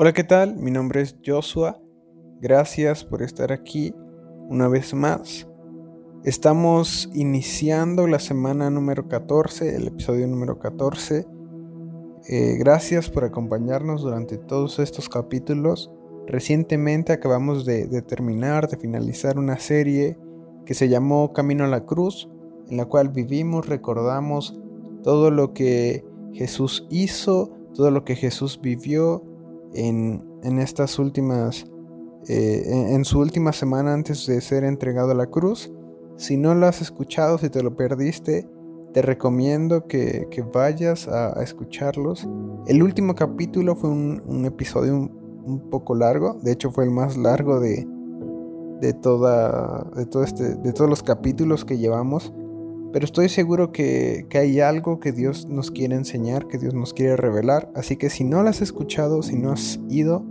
[0.00, 0.54] Hola, ¿qué tal?
[0.54, 1.82] Mi nombre es Joshua.
[2.40, 3.92] Gracias por estar aquí
[4.48, 5.48] una vez más.
[6.22, 11.26] Estamos iniciando la semana número 14, el episodio número 14.
[12.28, 15.90] Eh, gracias por acompañarnos durante todos estos capítulos.
[16.28, 20.16] Recientemente acabamos de, de terminar, de finalizar una serie
[20.64, 22.30] que se llamó Camino a la Cruz,
[22.68, 24.60] en la cual vivimos, recordamos
[25.02, 26.04] todo lo que
[26.34, 29.24] Jesús hizo, todo lo que Jesús vivió,
[29.74, 31.66] en, estas últimas,
[32.28, 35.72] eh, en, su última semana antes de ser entregado a la cruz.
[36.16, 38.48] Si no lo has escuchado, si te lo perdiste,
[38.92, 42.28] te recomiendo que, vayas a, escucharlos.
[42.66, 47.60] El último capítulo fue un, episodio un, poco largo, de hecho fue el más largo
[47.60, 47.86] de,
[48.80, 52.34] de, toda, de, todo este, de todos los capítulos que llevamos.
[52.92, 57.16] Pero estoy seguro que, hay algo que Dios nos quiere enseñar, que Dios nos quiere
[57.16, 57.70] revelar.
[57.74, 60.24] Así que si no lo has escuchado, si no has ido,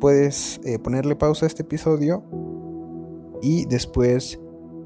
[0.00, 2.24] puedes eh, ponerle pausa a este episodio
[3.42, 4.40] y después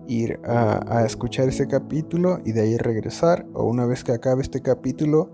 [0.08, 3.46] ir a, a, escuchar este capítulo y de ahí regresar.
[3.54, 5.30] O una vez que acabe este capítulo,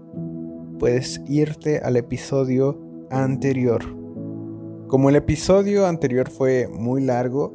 [0.79, 2.79] puedes irte al episodio
[3.11, 3.83] anterior.
[4.87, 7.55] Como el episodio anterior fue muy largo,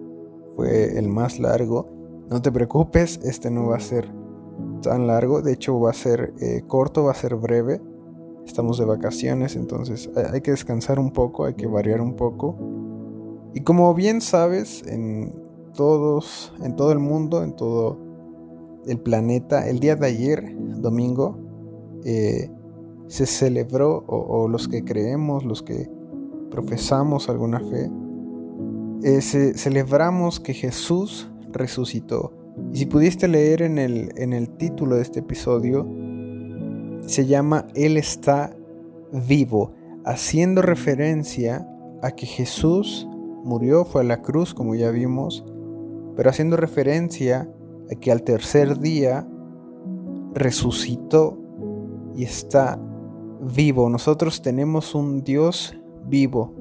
[0.55, 1.95] fue el más largo,
[2.29, 4.14] no te preocupes, este no va a ser
[4.85, 7.81] tan largo, de hecho va a ser eh, corto, va a ser breve.
[8.45, 12.55] Estamos de vacaciones, entonces hay que descansar un poco, hay que variar un poco.
[13.53, 15.33] Y como bien sabes, en
[15.73, 17.97] todos, en todo el mundo, en todo
[18.85, 21.39] el planeta, el día de ayer, domingo,
[22.03, 22.51] eh,
[23.07, 25.89] se celebró, o, los que creemos, los que
[26.51, 27.89] profesamos alguna fe,
[29.03, 32.44] eh, celebramos que Jesús resucitó.
[32.71, 35.87] Y si pudiste leer en el, en el título de este episodio,
[37.05, 38.55] se llama Él está
[39.11, 39.73] vivo,
[40.05, 41.67] haciendo referencia
[42.01, 43.07] a que Jesús
[43.43, 45.45] murió, fue a la cruz, como ya vimos,
[46.15, 47.49] pero haciendo referencia
[47.91, 49.27] a que al tercer día
[50.33, 51.37] resucitó
[52.15, 52.79] y está
[53.41, 53.89] vivo.
[53.89, 55.75] Nosotros tenemos un Dios
[56.07, 56.53] vivo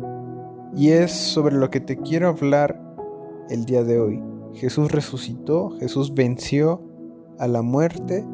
[0.77, 2.81] y es sobre lo que te quiero hablar
[3.49, 4.34] el día de hoy.
[4.55, 6.81] Jesús resucitó, Jesús venció
[7.39, 8.25] a la muerte.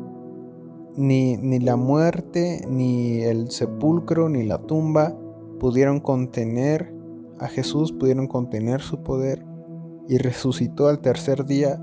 [0.97, 5.17] Ni, ni, la muerte, ni el sepulcro, ni la tumba
[5.61, 6.93] pudieron contener
[7.39, 9.47] a Jesús, pudieron contener su poder
[10.09, 11.81] y resucitó al tercer día,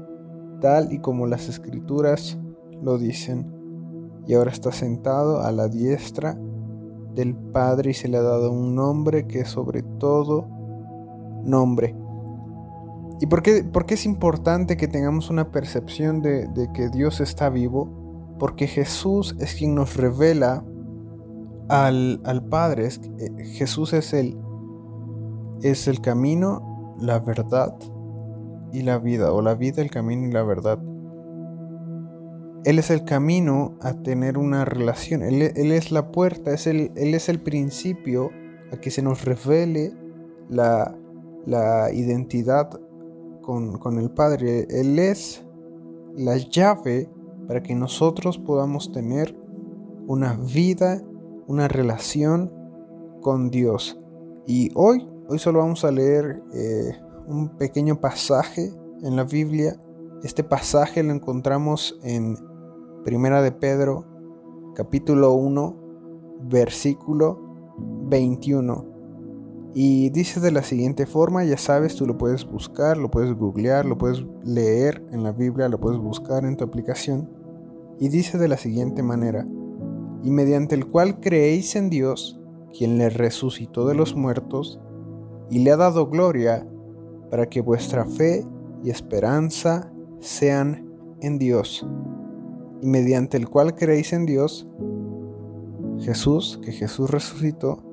[0.60, 2.38] tal y como las escrituras
[2.82, 3.54] lo dicen.
[4.28, 6.38] Y ahora está sentado a la diestra
[7.16, 10.48] del Padre y se le ha dado un nombre que es sobre todo
[11.44, 11.96] nombre
[13.20, 18.36] ¿Y por qué, es importante que tengamos una percepción de, que Dios está vivo?
[18.38, 20.64] Porque Jesús es quien nos revela
[21.68, 22.88] al, Padre.
[22.88, 24.38] Eh, Jesús es el,
[25.64, 27.76] es el camino, la verdad
[28.72, 30.80] y la vida, o la vida, el camino y la verdad.
[32.66, 37.14] Él es el camino a tener una relación, Él, es la puerta, es el, Él
[37.14, 38.30] es el principio
[38.74, 39.94] a que se nos revele
[40.50, 40.94] la,
[41.46, 42.78] la identidad
[43.48, 44.68] con, el Padre.
[44.70, 45.46] Él es
[46.16, 47.10] la llave
[47.48, 49.40] para que nosotros podamos tener
[50.06, 51.02] una vida,
[51.48, 52.52] una relación
[53.22, 53.98] con Dios.
[54.46, 56.92] Y hoy, hoy solo vamos a leer eh,
[57.26, 59.82] un pequeño pasaje en la Biblia.
[60.24, 62.38] Este pasaje lo encontramos en
[63.06, 64.06] Primera de Pedro,
[64.76, 65.76] capítulo 1,
[66.50, 67.40] versículo
[68.10, 68.97] 21.
[69.80, 73.86] Y dice de la siguiente forma, ya sabes, tú lo puedes buscar, lo puedes googlear,
[73.86, 77.30] lo puedes leer en la Biblia, lo puedes buscar en tu aplicación.
[78.00, 79.46] Y dice de la siguiente manera,
[80.24, 82.42] y mediante el cual creéis en Dios,
[82.76, 84.80] quien le resucitó de los muertos,
[85.52, 86.68] y le ha dado gloria,
[87.30, 88.48] para que vuestra fe
[88.84, 90.90] y esperanza sean
[91.22, 91.86] en Dios.
[92.82, 94.68] Y mediante el cual creéis en Dios,
[96.00, 97.87] Jesús, que Jesús resucitó,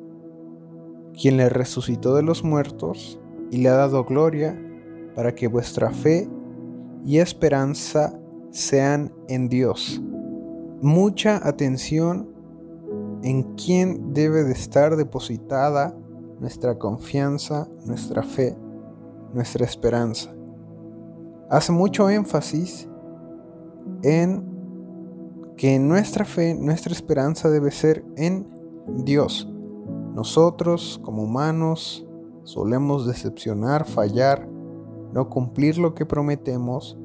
[1.21, 4.61] quien le resucitó de los muertos y le ha dado gloria,
[5.15, 6.29] para que vuestra fe
[7.05, 8.19] y esperanza
[8.51, 10.03] sean en Dios.
[10.81, 12.29] Mucha atención
[13.23, 15.97] en quién debe de estar depositada
[16.41, 18.57] nuestra confianza, nuestra fe,
[19.33, 20.35] nuestra esperanza.
[21.49, 22.89] Hace mucho énfasis
[24.03, 24.45] en
[25.57, 28.47] que nuestra fe, nuestra esperanza debe ser en
[29.05, 29.54] Dios.
[30.15, 32.07] Nosotros, como humanos,
[32.45, 34.49] solemos decepcionar, fallar,
[35.13, 36.97] no cumplir lo que prometemos,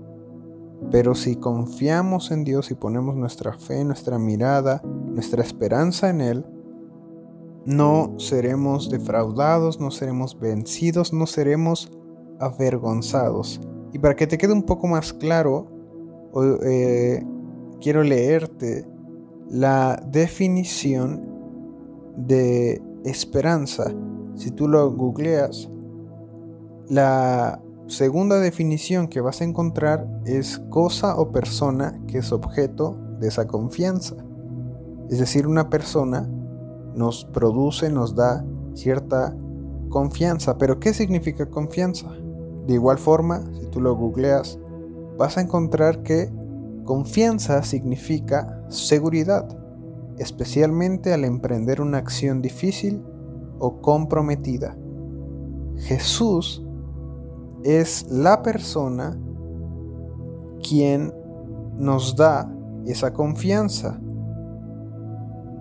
[0.91, 6.45] pero si confiamos en Dios y ponemos nuestra fe, nuestra mirada, nuestra esperanza en Él,
[7.65, 11.91] no seremos defraudados, no seremos vencidos, no seremos
[12.39, 13.59] avergonzados.
[13.91, 15.67] Y para que te quede un poco más claro,
[16.63, 17.25] eh,
[17.81, 18.87] quiero leerte
[19.49, 21.27] la definición
[22.15, 23.93] de esperanza.
[24.35, 25.69] Si tú lo googleas,
[26.87, 33.27] la segunda definición que vas a encontrar es cosa o persona que es objeto de
[33.27, 34.15] esa confianza.
[35.09, 36.29] Es decir, una persona
[36.93, 39.35] nos produce, nos da cierta
[39.89, 40.57] confianza.
[40.57, 42.09] Pero ¿qué significa confianza?
[42.67, 44.59] De igual forma, si tú lo googleas,
[45.17, 46.31] vas a encontrar que
[46.85, 49.47] confianza significa seguridad,
[50.19, 53.01] especialmente al emprender una acción difícil
[53.57, 54.77] o comprometida.
[55.77, 56.63] Jesús
[57.63, 59.17] es la persona
[60.61, 61.13] quien
[61.77, 62.53] nos da
[62.85, 63.99] esa confianza.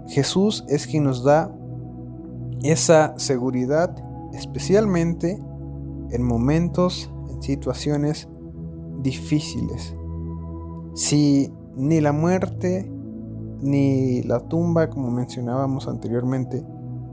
[0.08, 1.54] Jesús es quien nos da
[2.62, 3.94] esa seguridad,
[4.32, 5.38] especialmente
[6.10, 8.28] en momentos, en situaciones
[9.02, 9.94] difíciles.
[10.94, 12.90] Si ni la muerte
[13.60, 16.64] ni la tumba, como mencionábamos anteriormente,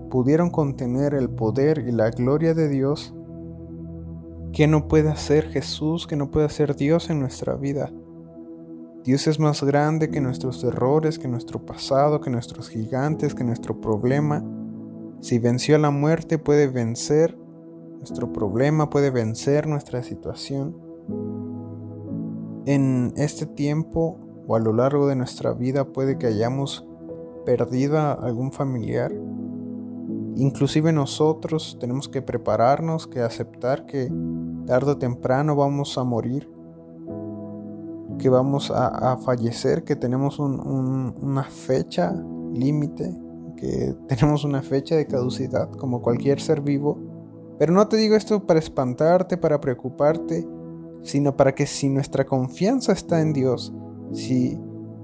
[0.09, 3.13] pudieron contener el poder y la gloria de Dios,
[4.53, 7.92] ¿qué no puede hacer Jesús, que no puede hacer Dios en nuestra vida?
[9.03, 13.80] Dios es más grande que nuestros errores, que nuestro pasado, que nuestros gigantes, que nuestro
[13.80, 14.44] problema.
[15.21, 17.38] Si venció a la muerte, puede vencer
[17.97, 20.75] nuestro problema, puede vencer nuestra situación.
[22.65, 26.88] En este tiempo o a lo largo de nuestra vida puede que hayamos
[27.45, 29.12] perdido a algún familiar.
[30.36, 34.12] Inclusive nosotros tenemos que prepararnos, que aceptar que
[34.65, 36.56] tarde o temprano vamos a morir
[38.18, 42.13] que vamos a, fallecer, que tenemos una fecha
[42.53, 43.15] límite,
[43.57, 46.97] que tenemos una fecha de caducidad como cualquier ser vivo.
[47.57, 50.47] Pero no te digo esto para espantarte, para preocuparte,
[51.03, 53.74] sino para que si nuestra confianza está en Dios,
[54.15, 54.59] si,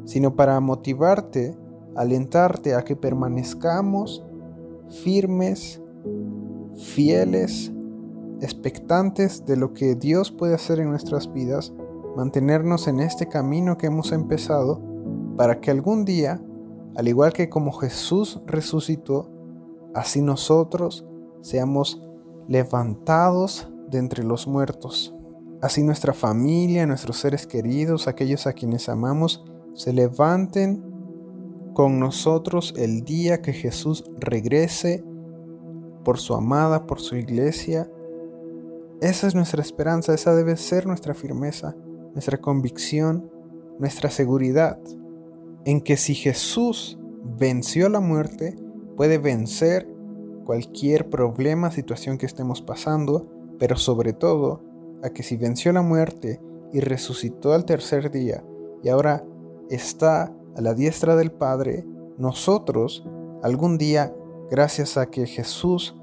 [0.05, 1.55] sino para motivarte,
[1.95, 4.25] alentarte a que permanezcamos
[5.03, 5.81] firmes,
[6.75, 7.71] fieles,
[8.41, 11.73] expectantes de lo que Dios puede hacer en nuestras vidas
[12.15, 14.81] mantenernos en este camino que hemos empezado
[15.37, 16.41] para que algún día,
[16.95, 19.29] al igual que como Jesús resucitó,
[19.93, 21.05] así nosotros
[21.41, 22.01] seamos
[22.47, 25.13] levantados de entre los muertos.
[25.61, 29.43] Así nuestra familia, nuestros seres queridos, aquellos a quienes amamos,
[29.73, 30.83] se levanten
[31.73, 35.03] con nosotros el día que Jesús regrese
[36.03, 37.89] por su amada, por su iglesia.
[39.01, 41.75] Esa es nuestra esperanza, esa debe ser nuestra firmeza
[42.13, 43.29] nuestra convicción,
[43.79, 44.79] nuestra seguridad
[45.65, 48.55] en que si Jesús venció la muerte,
[48.97, 49.87] puede vencer
[50.45, 53.27] cualquier problema, situación que estemos pasando,
[53.59, 54.63] pero sobre todo
[55.03, 58.43] a que si venció la muerte y resucitó al tercer día
[58.83, 59.23] y ahora
[59.69, 61.85] está a la diestra del Padre,
[62.17, 63.07] nosotros
[63.41, 64.13] algún día,
[64.49, 65.95] gracias a que Jesús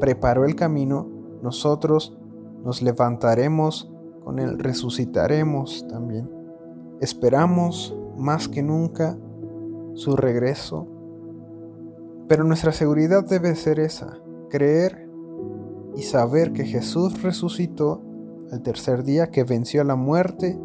[0.00, 1.08] preparó el camino,
[1.42, 2.16] nosotros
[2.64, 3.90] nos levantaremos
[4.24, 6.28] con Él resucitaremos también.
[7.00, 9.16] Esperamos más que nunca
[9.94, 10.88] su regreso,
[12.26, 14.18] pero nuestra seguridad debe ser esa,
[14.50, 15.08] creer
[15.94, 18.02] y saber que Jesús resucitó
[18.52, 20.58] al tercer día, que venció la muerte,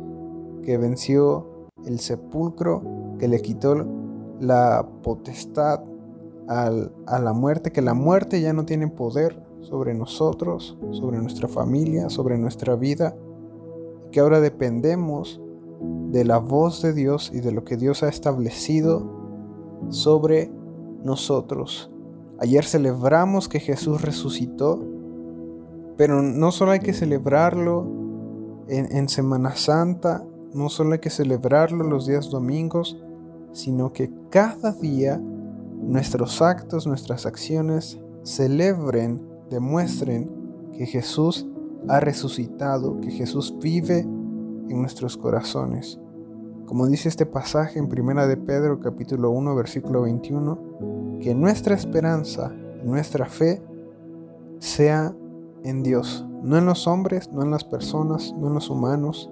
[0.63, 2.83] que venció el sepulcro,
[3.19, 3.85] que le quitó
[4.39, 5.81] la potestad
[6.47, 12.09] a la muerte, que la muerte ya no tiene poder sobre nosotros, sobre nuestra familia,
[12.09, 13.15] sobre nuestra vida
[14.11, 15.41] que ahora dependemos
[16.11, 19.09] de la voz de Dios y de lo que Dios ha establecido
[19.89, 20.51] sobre
[21.03, 21.89] nosotros.
[22.39, 24.85] Ayer celebramos que Jesús resucitó,
[25.97, 28.01] pero no solo hay que celebrarlo
[28.67, 32.97] en, Semana Santa, no solo hay que celebrarlo los días domingos,
[33.51, 40.31] sino que cada día nuestros actos, nuestras acciones celebren, demuestren
[40.73, 41.47] que Jesús
[41.89, 45.99] ha resucitado, que Jesús vive en nuestros corazones.
[46.65, 52.53] Como dice este pasaje en Primera de Pedro capítulo 1 versículo 21, que nuestra esperanza,
[52.83, 53.61] nuestra fe
[54.59, 55.13] sea
[55.63, 59.31] en Dios, no en los hombres, no en las personas, no en los humanos,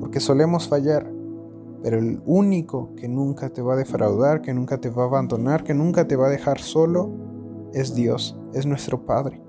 [0.00, 1.10] porque solemos fallar,
[1.82, 5.64] pero el único que nunca te va a defraudar, que nunca te va a abandonar,
[5.64, 7.10] que nunca te va a dejar solo,
[7.72, 9.42] es Dios, es nuestro Padre.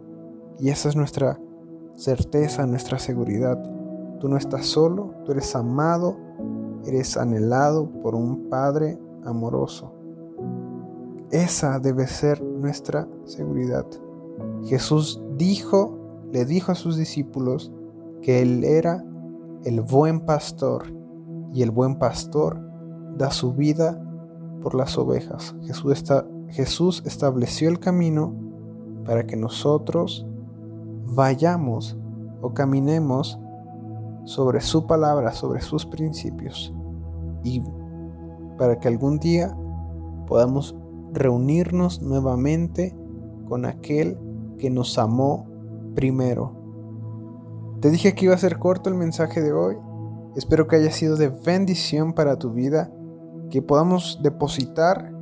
[0.59, 1.39] Y esa es nuestra
[1.95, 3.57] certeza, nuestra seguridad.
[4.19, 6.17] Tú no estás solo, tú eres amado,
[6.85, 9.93] eres anhelado por un Padre amoroso.
[11.31, 13.85] Esa debe ser nuestra seguridad.
[14.63, 15.98] Jesús dijo,
[16.31, 17.71] le dijo a sus discípulos
[18.21, 19.03] que Él era
[19.63, 20.93] el buen pastor
[21.53, 22.61] y el buen pastor
[23.17, 24.01] da su vida
[24.61, 25.55] por las ovejas.
[25.63, 28.35] Jesús, está, Jesús estableció el camino
[29.05, 30.25] para que nosotros
[31.05, 31.97] vayamos
[32.41, 33.39] o caminemos
[34.25, 36.73] sobre su palabra, sobre sus principios
[37.43, 37.63] y
[38.57, 39.57] para que algún día
[40.27, 40.75] podamos
[41.13, 42.95] reunirnos nuevamente
[43.47, 44.17] con aquel
[44.57, 45.48] que nos amó
[45.95, 46.55] primero.
[47.81, 49.77] Te dije que iba a ser corto el mensaje de hoy.
[50.35, 52.91] Espero que haya sido de bendición para tu vida,
[53.49, 55.13] que podamos depositar,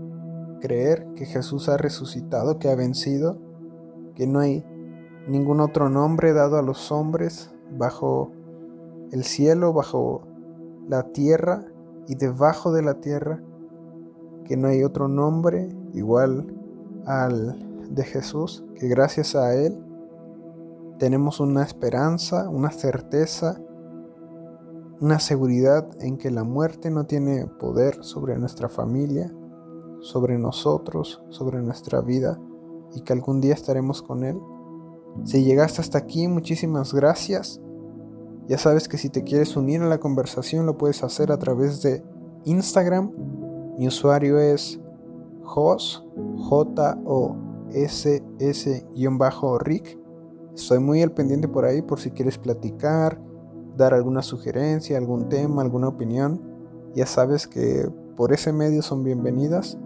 [0.59, 3.39] creer que Jesús ha resucitado, que ha vencido,
[4.15, 4.65] que no hay
[5.27, 8.31] ningún otro nombre dado a los hombres bajo
[9.11, 10.23] el cielo, bajo
[10.87, 11.65] la tierra
[12.07, 13.41] y debajo de la tierra,
[14.45, 16.53] que no hay otro nombre igual
[17.05, 19.86] al de Jesús, que gracias a Él
[20.99, 23.61] tenemos una esperanza, una certeza,
[24.99, 29.31] una seguridad en que la muerte no tiene poder sobre nuestra familia,
[30.01, 32.39] sobre nosotros, sobre nuestra vida
[32.93, 34.39] y que algún día estaremos con Él.
[35.23, 37.61] Si llegaste hasta aquí, muchísimas gracias.
[38.47, 41.81] Ya sabes que si te quieres unir a la conversación lo puedes hacer a través
[41.81, 42.03] de
[42.45, 43.11] Instagram.
[43.77, 44.79] Mi usuario es
[45.43, 46.97] Jos, J-O-S-S-Rick.
[50.57, 53.21] Estoy muy al pendiente por ahí por si quieres platicar,
[53.77, 56.41] dar alguna sugerencia, algún tema, alguna opinión.
[56.95, 59.77] Ya sabes que por ese medio son bienvenidas.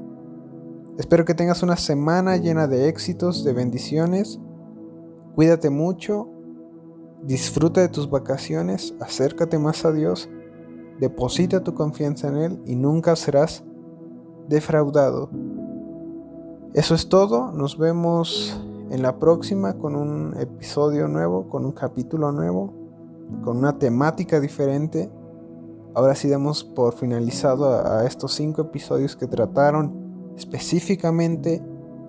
[0.98, 4.40] Espero que tengas una semana llena de éxitos, de bendiciones.
[5.36, 6.30] Cuídate mucho,
[7.22, 10.30] disfruta de tus vacaciones, acércate más a Dios,
[11.02, 13.66] deposita tu confianza en Él y nunca serás
[14.48, 15.30] defraudado.
[16.74, 18.58] Eso es todo, nos vemos
[18.92, 22.74] en la próxima con un episodio nuevo, con un capítulo nuevo,
[23.42, 25.10] con una temática diferente.
[25.96, 31.64] Ahora sí damos por finalizado a, estos cinco episodios que trataron específicamente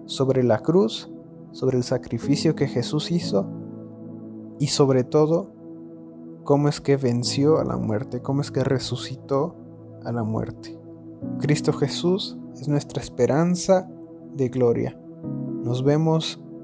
[0.06, 1.08] sobre la cruz,
[1.52, 3.46] sobre el sacrificio que Jesús hizo
[4.58, 5.52] y sobre todo
[6.42, 9.54] cómo es que venció a la muerte, cómo es que resucitó
[10.04, 10.76] a la muerte.
[11.38, 13.88] Cristo Jesús es nuestra esperanza
[14.34, 14.98] de gloria.
[15.62, 16.41] Nos vemos